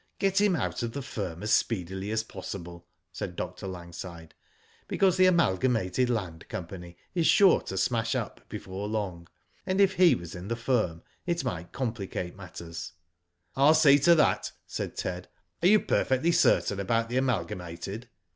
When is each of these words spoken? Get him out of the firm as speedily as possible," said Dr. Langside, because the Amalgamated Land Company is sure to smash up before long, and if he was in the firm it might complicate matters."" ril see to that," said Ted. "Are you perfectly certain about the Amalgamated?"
Get 0.17 0.41
him 0.41 0.55
out 0.55 0.81
of 0.81 0.93
the 0.93 1.03
firm 1.03 1.43
as 1.43 1.51
speedily 1.51 2.09
as 2.09 2.23
possible," 2.23 2.87
said 3.11 3.35
Dr. 3.35 3.67
Langside, 3.67 4.33
because 4.87 5.15
the 5.15 5.27
Amalgamated 5.27 6.09
Land 6.09 6.47
Company 6.49 6.97
is 7.13 7.27
sure 7.27 7.61
to 7.61 7.77
smash 7.77 8.15
up 8.15 8.41
before 8.49 8.87
long, 8.87 9.27
and 9.63 9.79
if 9.79 9.93
he 9.93 10.15
was 10.15 10.33
in 10.33 10.47
the 10.47 10.55
firm 10.55 11.03
it 11.27 11.45
might 11.45 11.71
complicate 11.71 12.35
matters."" 12.35 12.93
ril 13.55 13.75
see 13.75 13.99
to 13.99 14.15
that," 14.15 14.51
said 14.65 14.95
Ted. 14.95 15.27
"Are 15.61 15.67
you 15.67 15.79
perfectly 15.79 16.31
certain 16.31 16.79
about 16.79 17.07
the 17.07 17.17
Amalgamated?" 17.17 18.09